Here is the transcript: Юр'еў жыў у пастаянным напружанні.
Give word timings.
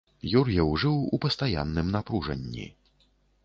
Юр'еў 0.39 0.71
жыў 0.83 0.95
у 1.17 1.21
пастаянным 1.27 1.93
напружанні. 1.99 2.69